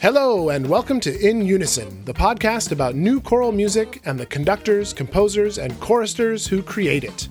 [0.00, 4.92] Hello, and welcome to In Unison, the podcast about new choral music and the conductors,
[4.92, 7.28] composers, and choristers who create it.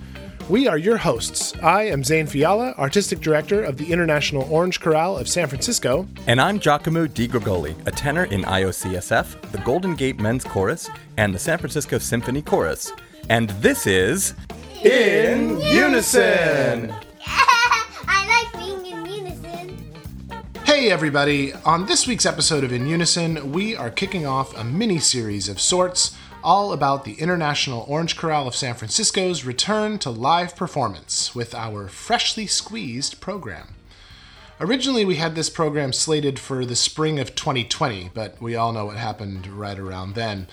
[0.48, 1.54] We are your hosts.
[1.62, 6.08] I am Zane Fiala, Artistic Director of the International Orange Chorale of San Francisco.
[6.26, 11.36] And I'm Giacomo Di Gregoli, a tenor in IOCSF, the Golden Gate Men's Chorus, and
[11.36, 12.94] the San Francisco Symphony Chorus.
[13.30, 14.36] And this is
[14.84, 16.92] In Unison!
[17.26, 19.78] I like being in unison.
[20.66, 21.54] Hey, everybody.
[21.66, 25.60] On this week's episode of In Unison, we are kicking off a mini series of
[25.60, 31.56] sorts all about the International Orange Chorale of San Francisco's return to live performance with
[31.56, 33.77] our freshly squeezed program.
[34.60, 38.86] Originally, we had this program slated for the spring of 2020, but we all know
[38.86, 40.48] what happened right around then.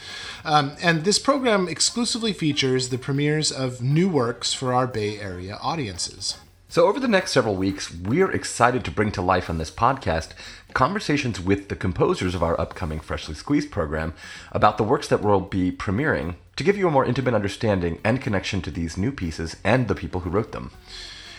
[0.45, 5.57] Um, and this program exclusively features the premieres of new works for our Bay Area
[5.62, 6.37] audiences.
[6.69, 10.31] So, over the next several weeks, we're excited to bring to life on this podcast
[10.75, 14.12] conversations with the composers of our upcoming Freshly Squeezed program
[14.53, 18.21] about the works that we'll be premiering to give you a more intimate understanding and
[18.21, 20.73] connection to these new pieces and the people who wrote them.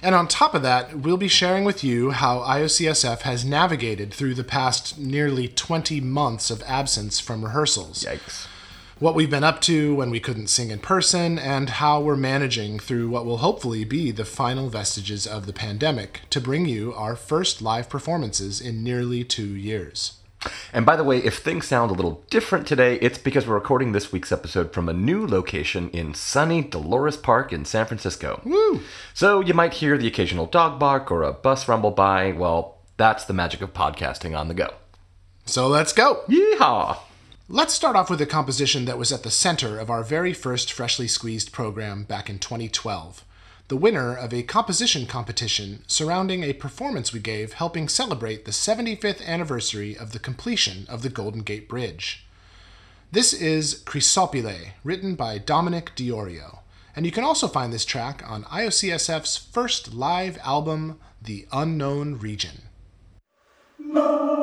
[0.05, 4.35] And on top of that, we'll be sharing with you how IOCSF has navigated through
[4.35, 8.03] the past nearly 20 months of absence from rehearsals.
[8.03, 8.45] Yikes.
[8.99, 12.77] What we've been up to when we couldn't sing in person, and how we're managing
[12.77, 17.15] through what will hopefully be the final vestiges of the pandemic to bring you our
[17.15, 20.19] first live performances in nearly two years.
[20.73, 23.91] And by the way, if things sound a little different today, it's because we're recording
[23.91, 28.41] this week's episode from a new location in sunny Dolores Park in San Francisco.
[28.45, 28.81] Woo!
[29.13, 32.31] So you might hear the occasional dog bark or a bus rumble by.
[32.31, 34.69] Well, that's the magic of podcasting on the go.
[35.45, 36.23] So let's go!
[36.29, 36.97] Yeehaw!
[37.47, 40.71] Let's start off with a composition that was at the center of our very first
[40.71, 43.24] Freshly Squeezed program back in 2012.
[43.67, 49.25] The winner of a composition competition surrounding a performance we gave helping celebrate the 75th
[49.25, 52.27] anniversary of the completion of the Golden Gate Bridge.
[53.11, 56.59] This is Chrysopylae, written by Dominick DiOrio,
[56.95, 62.69] and you can also find this track on IOCSF's first live album, The Unknown Region.
[63.79, 64.34] Amen.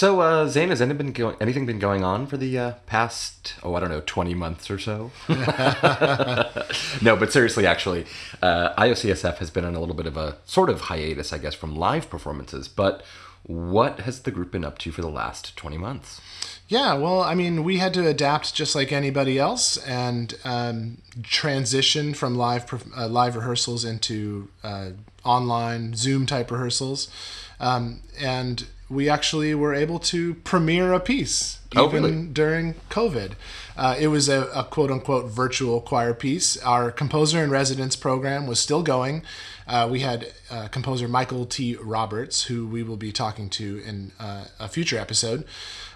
[0.00, 3.52] So, uh, Zane, has anything been, going, anything been going on for the uh, past,
[3.62, 5.10] oh, I don't know, 20 months or so?
[7.02, 8.06] no, but seriously, actually,
[8.40, 11.54] uh, IOCSF has been on a little bit of a sort of hiatus, I guess,
[11.54, 12.66] from live performances.
[12.66, 13.04] But
[13.42, 16.22] what has the group been up to for the last 20 months?
[16.66, 22.14] Yeah, well, I mean, we had to adapt just like anybody else and um, transition
[22.14, 24.92] from live uh, live rehearsals into uh,
[25.24, 27.10] online Zoom type rehearsals,
[27.60, 32.26] um, and we actually were able to premiere a piece Oh, even really?
[32.26, 33.32] during COVID.
[33.76, 36.56] Uh, it was a, a quote unquote virtual choir piece.
[36.64, 39.22] Our composer in residence program was still going.
[39.68, 41.76] Uh, we had uh, composer Michael T.
[41.76, 45.44] Roberts, who we will be talking to in uh, a future episode.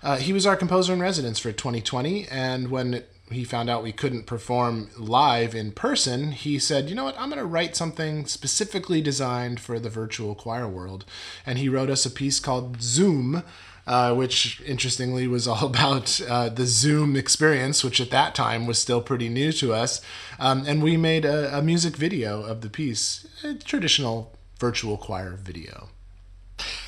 [0.01, 3.93] Uh, he was our composer in residence for 2020, and when he found out we
[3.93, 7.19] couldn't perform live in person, he said, You know what?
[7.19, 11.05] I'm going to write something specifically designed for the virtual choir world.
[11.47, 13.43] And he wrote us a piece called Zoom
[13.87, 18.79] uh, which interestingly was all about uh, the Zoom experience, which at that time was
[18.79, 20.01] still pretty new to us.
[20.39, 25.37] Um, and we made a, a music video of the piece, a traditional virtual choir
[25.37, 25.89] video.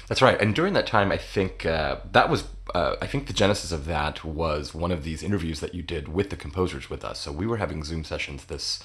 [0.08, 0.40] That's right.
[0.40, 2.44] And during that time, I think uh, that was,
[2.74, 6.08] uh, I think the genesis of that was one of these interviews that you did
[6.08, 7.20] with the composers with us.
[7.20, 8.82] So we were having Zoom sessions this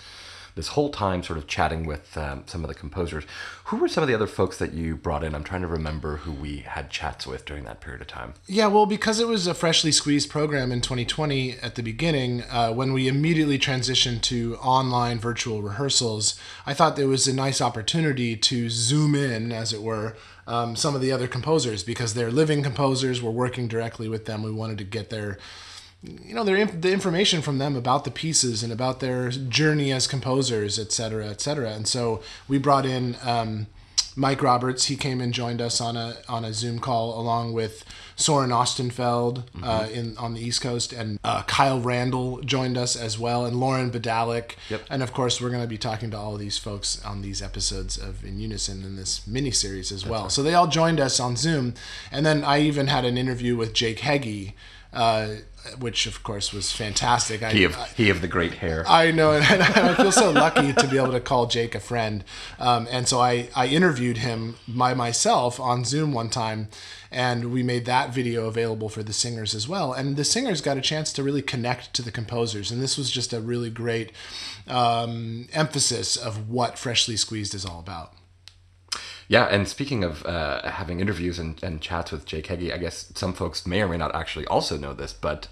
[0.55, 3.23] this whole time, sort of chatting with um, some of the composers.
[3.65, 5.33] Who were some of the other folks that you brought in?
[5.33, 8.33] I'm trying to remember who we had chats with during that period of time.
[8.47, 12.71] Yeah, well, because it was a freshly squeezed program in 2020 at the beginning, uh,
[12.73, 18.35] when we immediately transitioned to online virtual rehearsals, I thought there was a nice opportunity
[18.35, 20.15] to zoom in, as it were,
[20.47, 23.21] um, some of the other composers because they're living composers.
[23.21, 24.43] We're working directly with them.
[24.43, 25.37] We wanted to get their
[26.03, 30.07] you know their the information from them about the pieces and about their journey as
[30.07, 31.71] composers, et cetera, et cetera.
[31.71, 33.67] And so we brought in um,
[34.15, 34.85] Mike Roberts.
[34.85, 37.85] He came and joined us on a on a Zoom call along with
[38.15, 43.17] Soren Ostenfeld uh, in on the East Coast, and uh, Kyle Randall joined us as
[43.17, 44.55] well, and Lauren Badalik.
[44.69, 44.81] Yep.
[44.89, 47.41] And of course, we're going to be talking to all of these folks on these
[47.41, 50.29] episodes of In Unison in this mini series as well.
[50.29, 51.73] So they all joined us on Zoom,
[52.11, 54.55] and then I even had an interview with Jake Heggie.
[54.93, 55.35] Uh,
[55.79, 57.43] which of course was fantastic.
[57.43, 58.83] I, He of he of the great hair.
[58.87, 62.23] I know, and I feel so lucky to be able to call Jake a friend.
[62.59, 66.69] Um, and so I, I interviewed him by myself on Zoom one time,
[67.11, 69.93] and we made that video available for the singers as well.
[69.93, 73.11] And the singers got a chance to really connect to the composers, and this was
[73.11, 74.11] just a really great
[74.67, 78.13] um, emphasis of what Freshly Squeezed is all about.
[79.31, 83.13] Yeah, and speaking of uh, having interviews and, and chats with Jake Heggie, I guess
[83.15, 85.47] some folks may or may not actually also know this, but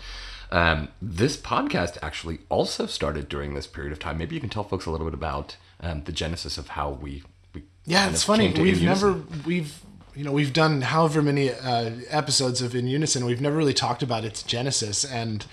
[0.52, 4.18] um, this podcast actually also started during this period of time.
[4.18, 7.24] Maybe you can tell folks a little bit about um, the genesis of how we.
[7.54, 8.52] we Yeah, it's funny.
[8.52, 9.14] We've never
[9.46, 9.80] we've
[10.14, 13.26] you know we've done however many uh, episodes of In Unison.
[13.26, 15.46] We've never really talked about its genesis, and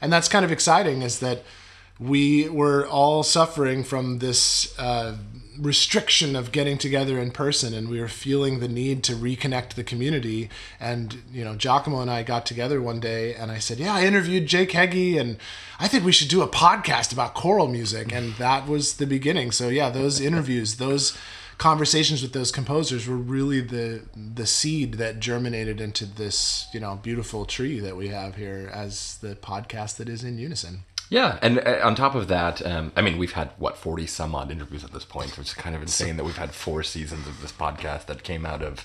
[0.00, 1.02] and that's kind of exciting.
[1.02, 1.42] Is that
[1.98, 5.16] we were all suffering from this uh,
[5.58, 9.84] restriction of getting together in person, and we were feeling the need to reconnect the
[9.84, 10.50] community.
[10.80, 14.04] And you know, Giacomo and I got together one day, and I said, "Yeah, I
[14.04, 15.36] interviewed Jake Heggie, and
[15.78, 19.52] I think we should do a podcast about choral music." And that was the beginning.
[19.52, 21.16] So yeah, those interviews, those
[21.58, 26.96] conversations with those composers were really the the seed that germinated into this you know
[26.96, 30.82] beautiful tree that we have here as the podcast that is in unison
[31.14, 34.34] Yeah, and uh, on top of that, um, I mean, we've had what forty some
[34.34, 37.28] odd interviews at this point, which is kind of insane that we've had four seasons
[37.28, 38.84] of this podcast that came out of,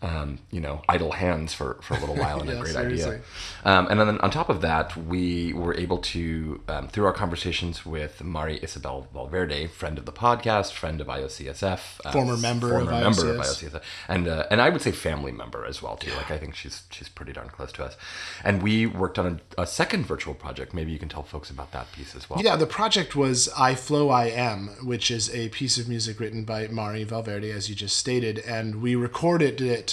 [0.00, 3.10] um, you know, idle hands for, for a little while and Yeah, a great seriously.
[3.16, 3.22] idea.
[3.64, 7.84] Um, and then on top of that, we were able to, um, through our conversations
[7.84, 12.92] with Mari Esabel Valverde, friend of the podcast, friend of IOCSF, uh, Former member former
[12.92, 16.12] of member of IOCSF, and uh, and I would say family member as well too.
[16.12, 17.96] Like I think she's she's pretty darn close to us.
[18.44, 20.72] And we worked on a, a second virtual project.
[20.74, 22.40] Maybe you can tell folks about that piece as well.
[22.42, 26.44] yeah the project was i flow i am which is a piece of music written
[26.44, 29.87] by mari valverde as you just stated and we recorded it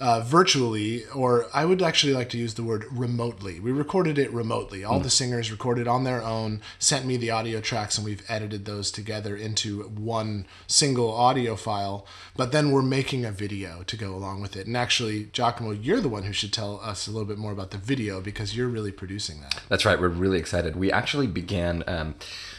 [0.00, 3.60] uh, virtually, or I would actually like to use the word remotely.
[3.60, 4.82] We recorded it remotely.
[4.82, 8.64] All the singers recorded on their own, sent me the audio tracks, and we've edited
[8.64, 12.06] those together into one single audio file.
[12.34, 14.66] But then we're making a video to go along with it.
[14.66, 17.70] And actually, Giacomo, you're the one who should tell us a little bit more about
[17.70, 19.60] the video because you're really producing that.
[19.68, 20.00] That's right.
[20.00, 20.76] We're really excited.
[20.76, 21.84] We actually began.
[21.86, 22.14] Um,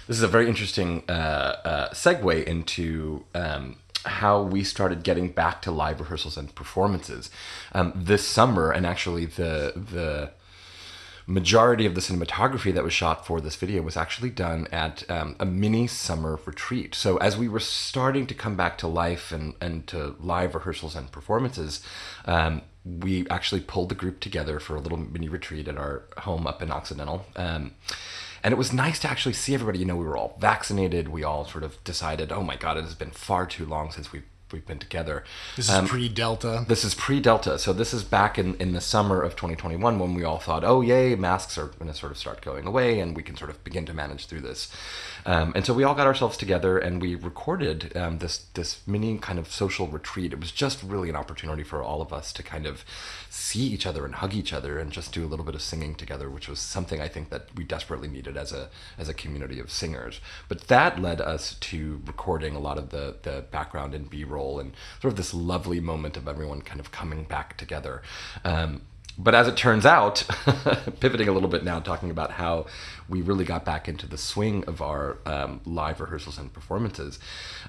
[0.07, 5.61] this is a very interesting uh, uh, segue into um, how we started getting back
[5.61, 7.29] to live rehearsals and performances
[7.73, 10.31] um, this summer, and actually the the
[11.27, 15.35] majority of the cinematography that was shot for this video was actually done at um,
[15.39, 16.95] a mini summer retreat.
[16.95, 20.95] So as we were starting to come back to life and, and to live rehearsals
[20.95, 21.85] and performances,
[22.25, 26.47] um, we actually pulled the group together for a little mini retreat at our home
[26.47, 27.25] up in Occidental.
[27.35, 27.71] Um,
[28.43, 29.79] and it was nice to actually see everybody.
[29.79, 31.09] You know, we were all vaccinated.
[31.09, 34.11] We all sort of decided, oh my God, it has been far too long since
[34.11, 35.23] we've we've been together.
[35.55, 36.65] This is um, pre Delta.
[36.67, 37.57] This is pre Delta.
[37.57, 40.81] So this is back in, in the summer of 2021 when we all thought, oh,
[40.81, 43.63] yay, masks are going to sort of start going away and we can sort of
[43.63, 44.71] begin to manage through this.
[45.25, 49.17] Um, and so we all got ourselves together and we recorded um, this this mini
[49.17, 50.33] kind of social retreat.
[50.33, 52.83] It was just really an opportunity for all of us to kind of
[53.29, 55.95] see each other and hug each other and just do a little bit of singing
[55.95, 59.59] together, which was something I think that we desperately needed as a as a community
[59.59, 60.19] of singers.
[60.47, 64.59] But that led us to recording a lot of the the background and B roll
[64.59, 68.01] and sort of this lovely moment of everyone kind of coming back together.
[68.43, 68.81] Um,
[69.23, 70.23] but as it turns out,
[70.99, 72.65] pivoting a little bit now, talking about how
[73.07, 77.19] we really got back into the swing of our um, live rehearsals and performances,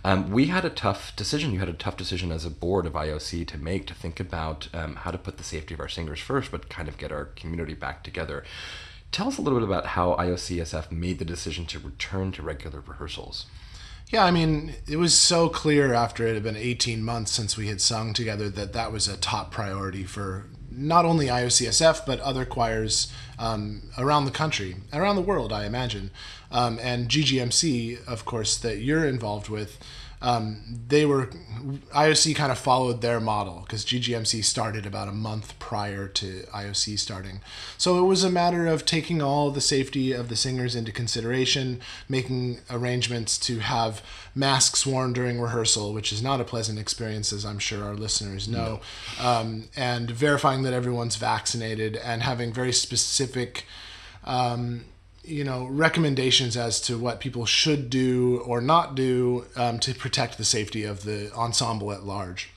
[0.03, 1.53] um, we had a tough decision.
[1.53, 4.69] You had a tough decision as a board of IOC to make to think about
[4.73, 7.27] um, how to put the safety of our singers first, but kind of get our
[7.27, 8.45] community back together.
[9.11, 12.81] Tell us a little bit about how IOCSF made the decision to return to regular
[12.81, 13.45] rehearsals.
[14.09, 17.69] Yeah, I mean, it was so clear after it had been 18 months since we
[17.69, 22.45] had sung together that that was a top priority for not only IOCSF but other
[22.45, 26.11] choirs um, around the country, around the world, I imagine,
[26.50, 29.79] um, and GGMC, of course, that you're involved with.
[30.23, 31.31] Um, they were
[31.95, 36.99] IOC kind of followed their model because GGMC started about a month prior to IOC
[36.99, 37.41] starting.
[37.79, 41.81] So it was a matter of taking all the safety of the singers into consideration,
[42.09, 44.02] making arrangements to have
[44.35, 48.49] masks worn during rehearsal, which is not a pleasant experience, as I'm sure our listeners
[48.49, 48.81] know,
[49.19, 49.29] no.
[49.29, 53.67] um, and verifying that everyone's vaccinated and having very specific.
[54.25, 54.85] Um,
[55.25, 60.38] you know recommendations as to what people should do or not do um, to protect
[60.38, 62.50] the safety of the ensemble at large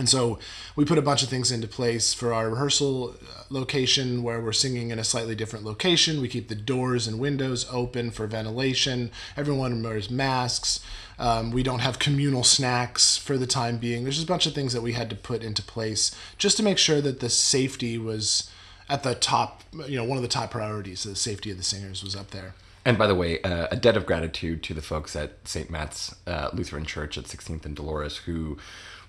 [0.00, 0.38] and so
[0.76, 4.52] we put a bunch of things into place for our rehearsal uh, location where we're
[4.52, 6.22] singing in a slightly different location.
[6.22, 9.10] We keep the doors and windows open for ventilation.
[9.36, 10.80] Everyone wears masks.
[11.18, 14.04] Um, we don't have communal snacks for the time being.
[14.04, 16.62] There's just a bunch of things that we had to put into place just to
[16.62, 18.48] make sure that the safety was
[18.90, 21.04] at the top, you know, one of the top priorities.
[21.04, 22.54] The safety of the singers was up there.
[22.84, 25.70] And by the way, uh, a debt of gratitude to the folks at St.
[25.70, 28.58] Matt's uh, Lutheran Church at 16th and Dolores who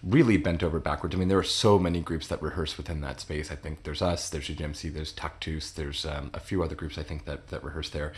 [0.04, 1.16] really bent over backwards.
[1.16, 3.52] I mean, there are so many groups that rehearse within that space.
[3.52, 7.04] I think there's us, there's GGMC, there's Tactus, there's um, a few other groups I
[7.04, 8.14] think that, that rehearse there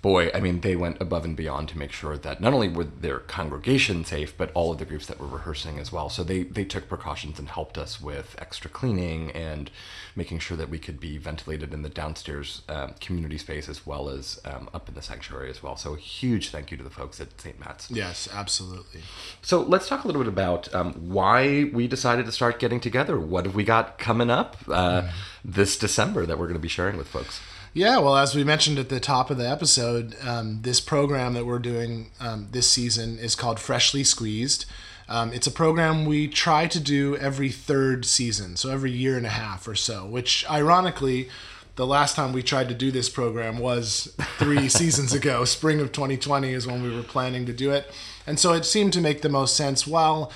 [0.00, 2.84] boy, I mean, they went above and beyond to make sure that not only were
[2.84, 6.08] their congregation safe, but all of the groups that were rehearsing as well.
[6.08, 9.70] So they, they took precautions and helped us with extra cleaning and
[10.14, 14.08] making sure that we could be ventilated in the downstairs um, community space as well
[14.08, 15.76] as um, up in the sanctuary as well.
[15.76, 17.58] So a huge thank you to the folks at St.
[17.58, 17.90] Matt's.
[17.90, 19.02] Yes, absolutely.
[19.42, 23.18] So let's talk a little bit about um, why we decided to start getting together.
[23.18, 25.10] What have we got coming up uh, mm.
[25.44, 27.40] this December that we're going to be sharing with folks?
[27.78, 31.46] Yeah, well, as we mentioned at the top of the episode, um, this program that
[31.46, 34.66] we're doing um, this season is called Freshly Squeezed.
[35.08, 39.24] Um, it's a program we try to do every third season, so every year and
[39.24, 41.28] a half or so, which ironically,
[41.76, 45.44] the last time we tried to do this program was three seasons ago.
[45.44, 47.88] Spring of 2020 is when we were planning to do it.
[48.26, 49.86] And so it seemed to make the most sense.
[49.86, 50.32] Well,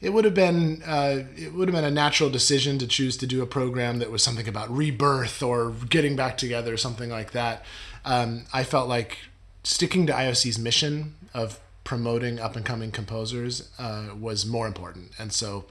[0.00, 3.26] it would have been uh, it would have been a natural decision to choose to
[3.26, 7.32] do a program that was something about rebirth or getting back together, or something like
[7.32, 7.64] that.
[8.04, 9.18] Um, I felt like
[9.62, 15.32] sticking to IOC's mission of promoting up and coming composers uh, was more important, and
[15.32, 15.66] so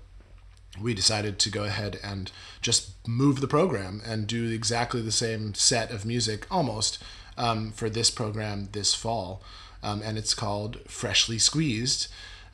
[0.80, 2.32] we decided to go ahead and
[2.62, 7.00] just move the program and do exactly the same set of music almost
[7.38, 9.42] um, for this program this fall.
[9.82, 12.08] Um, and it's called Freshly Squeezed.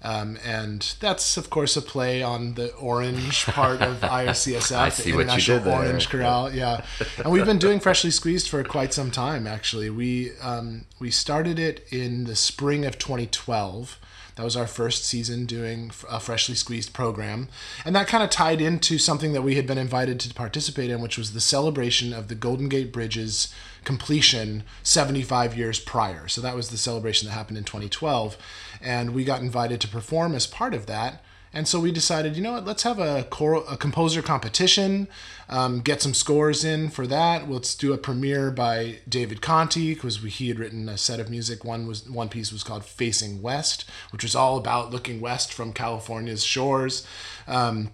[0.06, 5.12] Um, and that's of course a play on the orange part of IOCSF, I see
[5.12, 5.88] International what you did.
[5.88, 6.54] Orange Chorale.
[6.54, 6.86] Yeah,
[7.18, 9.48] and we've been doing Freshly Squeezed for quite some time.
[9.48, 14.00] Actually, we um, we started it in the spring of 2012.
[14.36, 17.48] That was our first season doing a freshly squeezed program.
[17.86, 21.02] And that kind of tied into something that we had been invited to participate in,
[21.02, 23.54] which was the celebration of the Golden Gate Bridge's
[23.86, 26.28] completion 75 years prior.
[26.28, 28.38] So that was the celebration that happened in 2012
[28.86, 31.24] and we got invited to perform as part of that.
[31.52, 35.08] And so we decided, you know what, let's have a, choral, a composer competition,
[35.48, 37.50] um, get some scores in for that.
[37.50, 41.64] Let's do a premiere by David Conti because he had written a set of music.
[41.64, 45.72] One was one piece was called Facing West, which was all about looking west from
[45.72, 47.08] California's shores.
[47.48, 47.92] Um,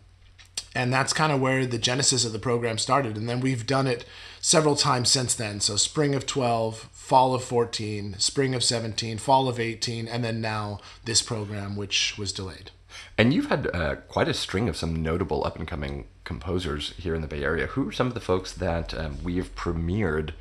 [0.74, 3.88] and that's kind of where the genesis of the program started and then we've done
[3.88, 4.06] it
[4.42, 9.48] several times since then so spring of 12 fall of 14 spring of 17 fall
[9.48, 12.72] of 18 and then now this program which was delayed
[13.18, 17.16] And you've had uh, quite a string of some notable up and coming composers here
[17.16, 17.68] in the Bay Area.
[17.68, 20.32] Who are some of the folks that um, we've premiered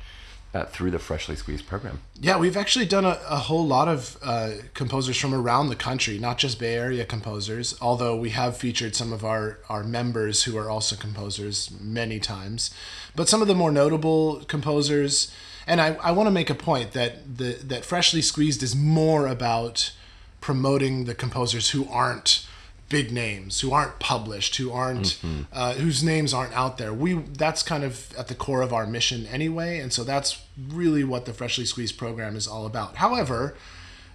[0.53, 2.01] uh, through the Freshly Squeezed program?
[2.19, 6.17] Yeah, we've actually done a, a whole lot of uh, composers from around the country,
[6.17, 10.57] not just Bay Area composers, although we have featured some of our, our members who
[10.57, 12.71] are also composers many times.
[13.15, 15.31] But some of the more notable composers,
[15.67, 19.27] and I, I want to make a point that the that Freshly Squeezed is more
[19.27, 19.91] about
[20.39, 22.45] promoting the composers who aren't
[22.89, 25.19] big names, who aren't published, who aren't
[25.53, 26.93] uh, whose names aren't out there.
[26.93, 31.03] We that's kind of at the core of our mission anyway, and so that's really
[31.03, 32.95] what the Freshly Squeezed program is all about.
[32.97, 33.55] However,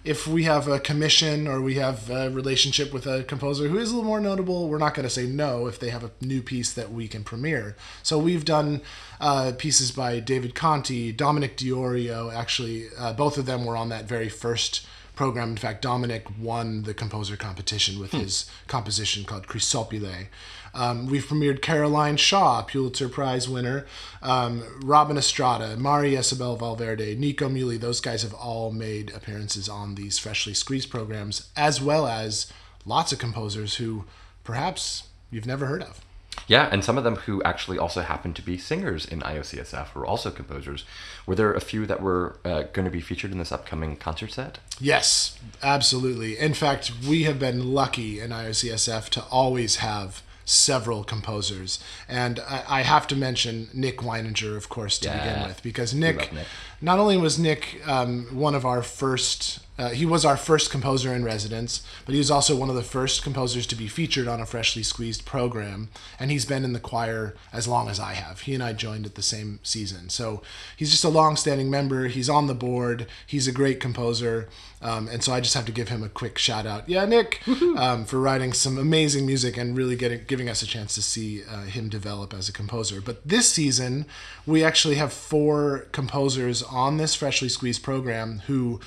[0.07, 3.91] if we have a commission or we have a relationship with a composer who is
[3.91, 6.41] a little more notable, we're not going to say no if they have a new
[6.41, 7.75] piece that we can premiere.
[8.03, 8.79] So we've done
[9.19, 12.33] uh, pieces by David Conti, Dominick DiOrio.
[12.33, 14.87] Actually, uh, both of them were on that very first
[15.17, 15.49] program.
[15.49, 20.27] In fact, Dominic won the composer competition with his composition called Chrysopylae.
[20.73, 23.85] Um, we've premiered Caroline Shaw, Pulitzer Prize winner,
[24.21, 27.79] um, Robin Estrada, Mari Esabel Valverde, Nico Muhly.
[27.79, 32.51] Those guys have all made appearances on these freshly squeezed programs, as well as
[32.85, 34.05] lots of composers who
[34.43, 35.99] perhaps you've never heard of.
[36.45, 40.05] Yeah, and some of them who actually also happened to be singers in IOCSF were
[40.05, 40.85] also composers.
[41.25, 44.31] Were there a few that were uh, going to be featured in this upcoming concert
[44.31, 44.59] set?
[44.79, 46.37] Yes, absolutely.
[46.37, 51.77] In fact, we have been lucky in IOCSF to always have several composers.
[52.07, 56.31] And I, I have to mention Nick Weininger, of course, to begin with, because Nick,
[56.31, 56.47] Nick.
[56.81, 61.13] not only was Nick um, one of our first, uh, he was our first composer
[61.13, 64.41] in residence, but he was also one of the first composers to be featured on
[64.41, 65.89] a freshly squeezed program.
[66.19, 68.41] And he's been in the choir as long as I have.
[68.41, 70.09] He and I joined at the same season.
[70.09, 70.41] So
[70.75, 72.07] he's just a long standing member.
[72.07, 73.05] He's on the board.
[73.25, 74.49] He's a great composer.
[74.81, 76.87] Um, and so I just have to give him a quick shout out.
[76.87, 77.41] Yeah, Nick,
[77.77, 81.43] um, for writing some amazing music and really getting giving us a chance to see
[81.43, 83.01] uh, him develop as a composer.
[83.01, 84.05] But this season,
[84.45, 88.79] we actually have four composers on this freshly squeezed program who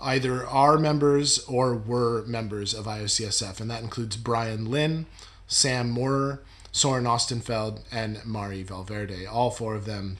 [0.00, 5.06] either are members or were members of IOCSF, and that includes Brian Lynn,
[5.46, 9.26] Sam Moorer, Soren Ostenfeld, and Mari Valverde.
[9.26, 10.18] All four of them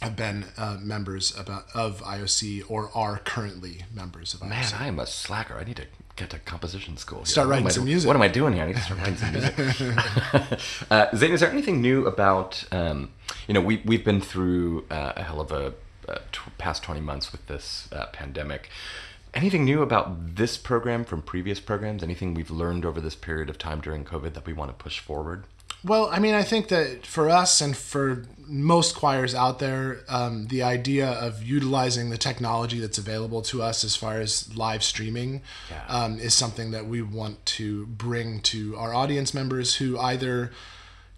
[0.00, 4.48] have been uh, members about, of IOC or are currently members of IOC.
[4.48, 5.56] Man, I am a slacker.
[5.56, 7.18] I need to get to composition school.
[7.18, 7.26] here.
[7.26, 8.06] Start writing I some music.
[8.06, 8.64] What am I doing here?
[8.64, 10.60] I need to start writing some music.
[10.90, 12.64] uh, Zane, is there anything new about?
[12.72, 13.10] Um,
[13.46, 15.74] you know, we we've been through uh, a hell of a
[16.08, 18.68] uh, tw- past twenty months with this uh, pandemic.
[19.34, 22.02] Anything new about this program from previous programs?
[22.02, 24.98] Anything we've learned over this period of time during COVID that we want to push
[25.00, 25.44] forward?
[25.84, 30.46] Well, I mean, I think that for us and for most choirs out there, um,
[30.46, 35.40] the idea of utilizing the technology that's available to us as far as live streaming
[35.70, 35.82] Yeah.
[35.88, 40.52] um, is something that we want to bring to our audience members who either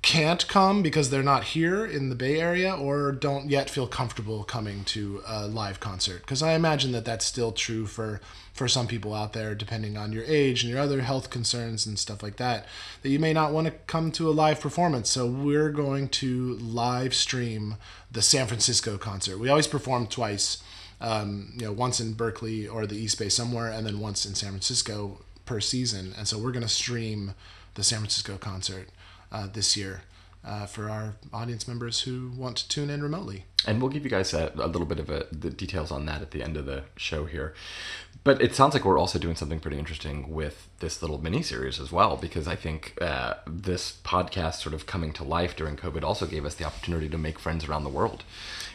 [0.05, 4.45] can't come because they're not here in the Bay Area or don't yet feel comfortable
[4.45, 6.21] coming to a live concert.
[6.21, 8.21] Because I imagine that that's still true for
[8.53, 11.99] for some people out there, depending on your age and your other health concerns and
[11.99, 12.67] stuff like that,
[13.03, 15.09] that you may not want to come to a live performance.
[15.09, 17.77] So we're going to live stream
[18.13, 19.39] the San Francisco concert.
[19.39, 20.63] We always perform twice.
[21.01, 24.35] Um, you know, once in Berkeley or the East Bay somewhere, and then once in
[24.35, 26.15] San Francisco per season.
[26.17, 27.35] And so we're going to stream
[27.75, 28.89] the San Francisco concert
[29.35, 30.03] uh, this year
[30.45, 33.45] uh, for our audience members who want to tune in remotely.
[33.67, 36.21] And we'll give you guys a, a little bit of a, the details on that
[36.23, 37.55] at the end of the show here.
[38.23, 41.79] But it sounds like we're also doing something pretty interesting with this little mini series
[41.81, 46.03] as well, because I think uh, this podcast sort of coming to life during COVID
[46.03, 48.25] also gave us the opportunity to make friends around the world.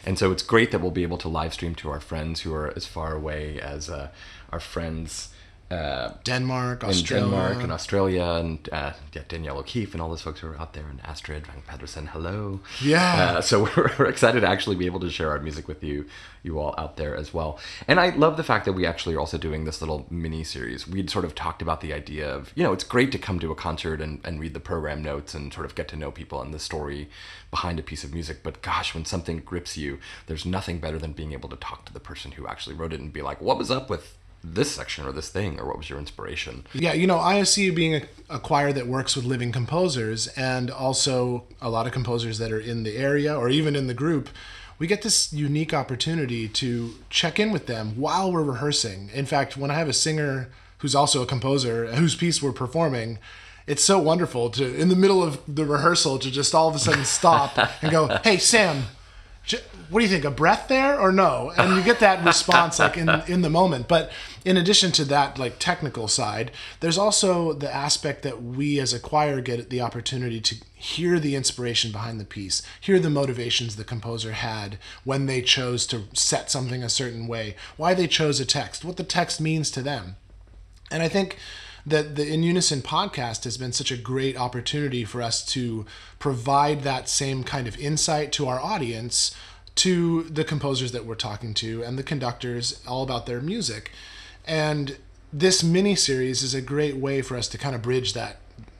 [0.04, 2.54] And so it's great that we'll be able to live stream to our friends who
[2.54, 4.08] are as far away as uh,
[4.52, 5.30] our friends.
[5.70, 7.24] Uh, Denmark, Australia.
[7.24, 10.72] Denmark and Australia, and uh, yeah, Danielle O'Keefe and all those folks who are out
[10.72, 12.58] there, and Astrid Van Pedersen, hello.
[12.82, 13.34] Yeah.
[13.36, 16.06] Uh, so we're, we're excited to actually be able to share our music with you,
[16.42, 17.60] you all out there as well.
[17.86, 20.88] And I love the fact that we actually are also doing this little mini series.
[20.88, 23.52] We'd sort of talked about the idea of, you know, it's great to come to
[23.52, 26.42] a concert and, and read the program notes and sort of get to know people
[26.42, 27.08] and the story
[27.52, 28.42] behind a piece of music.
[28.42, 31.92] But gosh, when something grips you, there's nothing better than being able to talk to
[31.92, 35.06] the person who actually wrote it and be like, what was up with this section
[35.06, 38.38] or this thing or what was your inspiration Yeah, you know, IOC being a, a
[38.38, 42.82] choir that works with living composers and also a lot of composers that are in
[42.82, 44.28] the area or even in the group,
[44.78, 49.10] we get this unique opportunity to check in with them while we're rehearsing.
[49.12, 50.48] In fact, when I have a singer
[50.78, 53.18] who's also a composer whose piece we're performing,
[53.66, 56.78] it's so wonderful to in the middle of the rehearsal to just all of a
[56.78, 58.84] sudden stop and go, "Hey Sam,
[59.90, 60.24] what do you think?
[60.24, 63.88] A breath there or no?" And you get that response like in in the moment.
[63.88, 64.10] But
[64.44, 66.50] in addition to that like technical side,
[66.80, 71.36] there's also the aspect that we as a choir get the opportunity to hear the
[71.36, 76.50] inspiration behind the piece, hear the motivations the composer had when they chose to set
[76.50, 80.16] something a certain way, why they chose a text, what the text means to them.
[80.90, 81.36] And I think
[81.86, 85.86] that the In Unison podcast has been such a great opportunity for us to
[86.18, 89.34] provide that same kind of insight to our audience,
[89.80, 93.90] to the composers that we're talking to, and the conductors, all about their music.
[94.46, 94.98] And
[95.32, 98.36] this mini series is a great way for us to kind of bridge that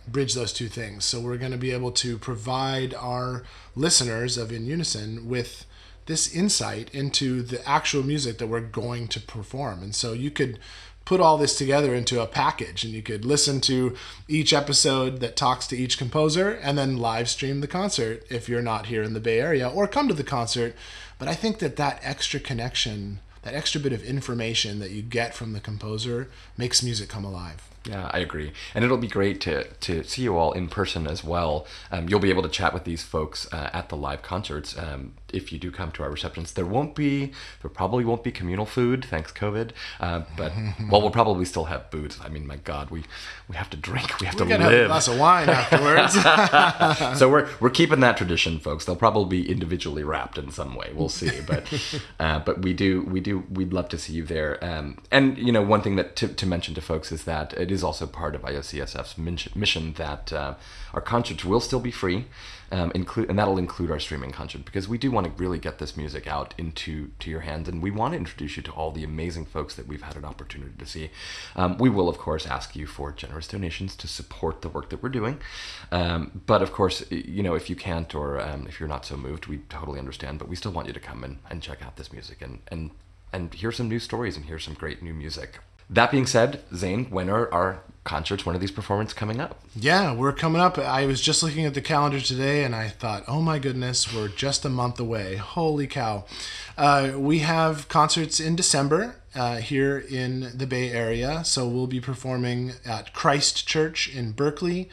[0.07, 1.05] bridge those two things.
[1.05, 3.45] So we're going to be able to provide our
[3.77, 5.65] listeners of In Unison with
[6.07, 9.83] this insight into the actual music that we're going to perform.
[9.83, 10.59] And so you could
[11.11, 13.97] put all this together into a package and you could listen to
[14.29, 18.63] each episode that talks to each composer and then live stream the concert if you're
[18.63, 20.73] not here in the Bay Area or come to the concert.
[21.19, 25.35] But I think that that extra connection, that extra bit of information that you get
[25.35, 27.69] from the composer makes music come alive.
[27.87, 31.25] Yeah, I agree, and it'll be great to to see you all in person as
[31.25, 31.67] well.
[31.91, 34.77] Um, you'll be able to chat with these folks uh, at the live concerts.
[34.77, 38.33] Um, if you do come to our receptions, there won't be, there probably won't be
[38.33, 39.71] communal food, thanks COVID.
[40.01, 40.53] Uh, but
[40.91, 42.19] well, we'll probably still have booze.
[42.23, 43.05] I mean, my God, we
[43.49, 44.87] we have to drink, we have We to gotta have a live.
[44.89, 47.19] glass of wine afterwards.
[47.19, 48.85] so we're we're keeping that tradition, folks.
[48.85, 50.91] They'll probably be individually wrapped in some way.
[50.95, 51.73] We'll see, but
[52.21, 54.63] uh, but we do we do we'd love to see you there.
[54.63, 57.70] Um, and you know, one thing that to, to mention to folks is that it
[57.73, 59.19] is also part of IOCSF's
[59.55, 60.55] mission that uh,
[60.93, 62.27] our concerts will still be free,
[62.73, 65.79] um, include and that'll include our streaming concert because we do want to really get
[65.79, 68.91] this music out into to your hands, and we want to introduce you to all
[68.91, 71.11] the amazing folks that we've had an opportunity to see.
[71.57, 75.03] Um, we will, of course, ask you for generous donations to support the work that
[75.03, 75.41] we're doing,
[75.93, 79.17] um, but of course, you know, if you can't or um, if you're not so
[79.17, 80.39] moved, we totally understand.
[80.39, 82.91] But we still want you to come and, and check out this music and and
[83.33, 85.61] and hear some new stories and hear some great new music.
[85.91, 88.47] That being said, Zane, when are our concerts?
[88.47, 89.61] When are these performances coming up?
[89.75, 90.79] Yeah, we're coming up.
[90.79, 94.29] I was just looking at the calendar today and I thought, oh my goodness, we're
[94.29, 95.37] just a month away.
[95.37, 96.25] Holy cow.
[96.79, 101.45] Uh, we have concerts in December uh, here in the Bay Area.
[101.45, 104.89] So we'll be performing at Christ Church in Berkeley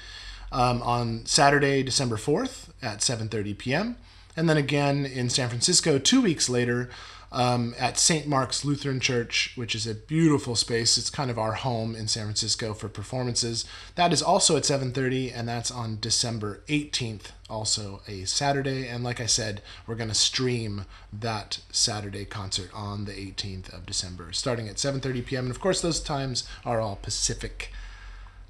[0.51, 3.97] um, on Saturday, December 4th at 7.30 p.m.
[4.35, 6.89] And then again in San Francisco two weeks later
[7.31, 8.27] um, at St.
[8.27, 10.97] Mark's Lutheran Church, which is a beautiful space.
[10.97, 13.65] It's kind of our home in San Francisco for performances.
[13.95, 18.87] That is also at 7:30, and that's on December 18th, also a Saturday.
[18.87, 23.85] And like I said, we're going to stream that Saturday concert on the 18th of
[23.85, 25.45] December, starting at 7:30 p.m.
[25.45, 27.71] And of course, those times are all Pacific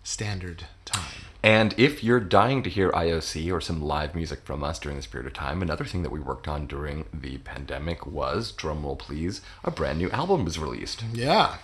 [0.03, 1.26] Standard Time.
[1.47, 5.07] And if you're dying to hear IOC or some live music from us during this
[5.07, 9.39] period of time, another thing that we worked on during the pandemic was, drumroll please,
[9.63, 11.05] a brand new album was released.
[11.13, 11.55] Yeah.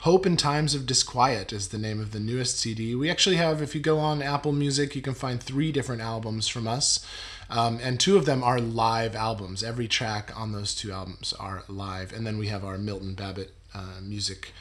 [0.00, 2.96] Hope in Times of Disquiet is the name of the newest CD.
[2.96, 6.48] We actually have, if you go on Apple Music, you can find three different albums
[6.48, 7.06] from us.
[7.48, 9.62] Um, and two of them are live albums.
[9.62, 12.12] Every track on those two albums are live.
[12.12, 14.52] And then we have our Milton Babbitt uh, music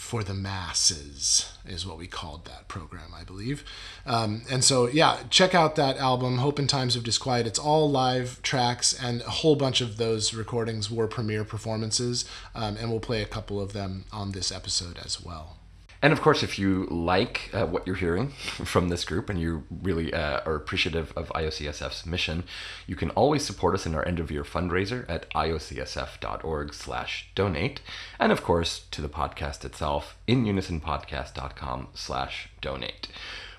[0.00, 3.62] for the masses is what we called that program i believe.
[4.06, 7.46] Um, and so yeah check out that album hope in times of disquiet.
[7.46, 12.78] It's all live tracks and a whole bunch of those recordings were premiere performances um,
[12.78, 15.59] and we'll play a couple of them on this episode as well
[16.02, 18.28] And of course, if you like uh, what you're hearing
[18.64, 22.44] from this group and you really uh, are appreciative of IOCSF's mission,
[22.86, 27.80] you can always support us in our end of year fundraiser at iocsf.org/donate,
[28.18, 33.08] and of course to the podcast itself in unisonpodcast.com slash donate.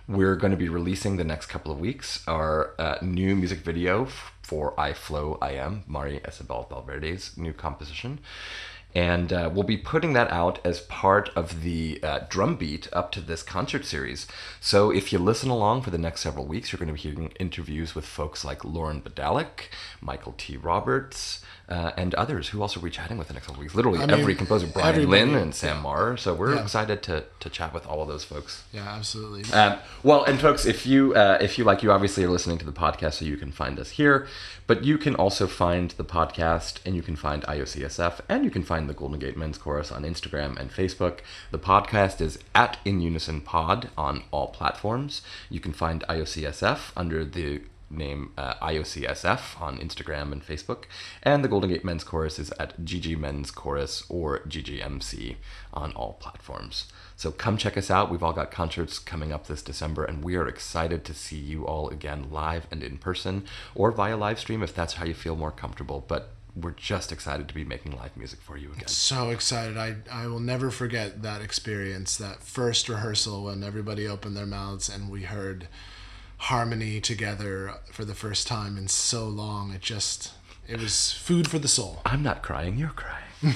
[0.07, 4.07] We're going to be releasing the next couple of weeks our uh, new music video
[4.41, 8.19] for I Flow I Am, Mari Esabel Valverde's new composition.
[8.93, 13.11] And uh, we'll be putting that out as part of the uh, drum beat up
[13.13, 14.27] to this concert series.
[14.59, 17.31] So if you listen along for the next several weeks, you're going to be hearing
[17.39, 19.69] interviews with folks like Lauren Badalik,
[20.01, 20.57] Michael T.
[20.57, 23.73] Roberts, uh, and others who also be chatting with in the next couple weeks.
[23.73, 26.17] Literally I mean, every composer, Brian everybody, Lynn and Sam Marr.
[26.17, 26.61] So we're Yeah.
[26.63, 28.63] excited to, to chat with all of those folks.
[28.73, 32.29] yeah absolutely Um, well, and folks, if you uh, if you like, you obviously are
[32.29, 34.27] listening to the podcast, so you can find us here.
[34.67, 38.63] But you can also find the podcast, and you can find IOCSF, and you can
[38.63, 41.19] find the Golden Gate Men's Chorus on Instagram and Facebook.
[41.51, 45.21] The podcast is at In Unison Pod on all platforms.
[45.49, 50.83] You can find IOCSF under the name uh, IOCSF on Instagram and Facebook.
[51.23, 55.35] And the Golden Gate Men's Chorus is at GG Men's Chorus or GGMC
[55.73, 56.91] on all platforms.
[57.15, 58.09] So come check us out.
[58.09, 61.67] We've all got concerts coming up this December, and we are excited to see you
[61.67, 65.35] all again live and in person or via live stream if that's how you feel
[65.35, 66.03] more comfortable.
[66.07, 68.87] But we're just excited to be making live music for you again.
[68.87, 69.77] So excited.
[69.77, 74.89] I, I will never forget that experience, that first rehearsal when everybody opened their mouths
[74.89, 75.67] and we heard
[76.41, 79.71] harmony together for the first time in so long.
[79.71, 80.33] It just,
[80.67, 82.01] it was food for the soul.
[82.03, 83.25] I'm not crying, you're crying.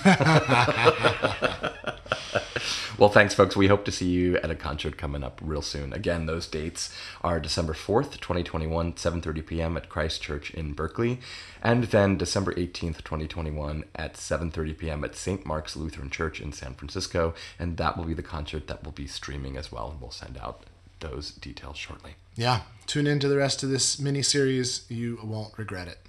[3.00, 3.56] well, thanks, folks.
[3.56, 5.94] We hope to see you at a concert coming up real soon.
[5.94, 9.78] Again, those dates are December 4th, 2021, 7.30 p.m.
[9.78, 11.20] at Christ Church in Berkeley,
[11.64, 15.04] and then December 18th, 2021 at 7.30 p.m.
[15.04, 15.44] at St.
[15.44, 19.08] Mark's Lutheran Church in San Francisco, and that will be the concert that will be
[19.08, 20.66] streaming as well, and we'll send out
[21.10, 22.16] those details shortly.
[22.36, 24.86] Yeah, tune in to the rest of this mini series.
[24.90, 26.00] You won't regret it.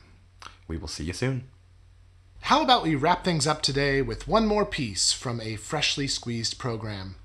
[0.69, 1.45] We will see you soon.
[2.43, 6.59] How about we wrap things up today with one more piece from a freshly squeezed
[6.59, 7.17] program?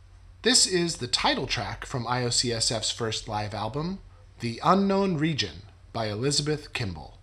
[0.41, 3.99] This is the title track from IOCSF's first live album,
[4.39, 7.19] The Unknown Region by Elizabeth Kimball.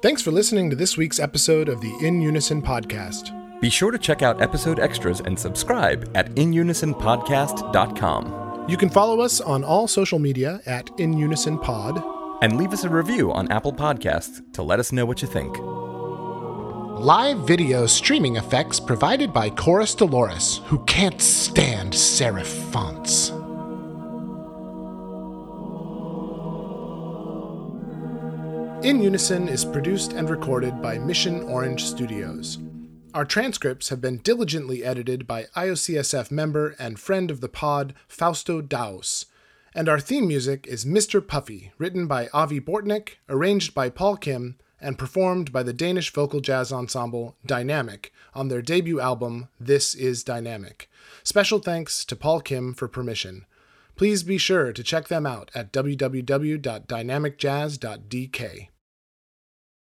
[0.00, 3.34] Thanks for listening to this week's episode of the In Unison podcast.
[3.60, 8.66] Be sure to check out episode extras and subscribe at inunisonpodcast.com.
[8.68, 12.88] You can follow us on all social media at In Unison And leave us a
[12.88, 15.58] review on Apple Podcasts to let us know what you think.
[15.58, 23.32] Live video streaming effects provided by Chorus Dolores, who can't stand serif fonts.
[28.82, 32.58] In Unison is produced and recorded by Mission Orange Studios.
[33.12, 38.62] Our transcripts have been diligently edited by IOCSF member and friend of the pod, Fausto
[38.62, 39.26] Daus.
[39.74, 41.26] And our theme music is Mr.
[41.26, 46.40] Puffy, written by Avi Bortnick, arranged by Paul Kim, and performed by the Danish vocal
[46.40, 50.88] jazz ensemble Dynamic on their debut album, This Is Dynamic.
[51.24, 53.44] Special thanks to Paul Kim for permission.
[53.98, 58.68] Please be sure to check them out at www.dynamicjazz.dk.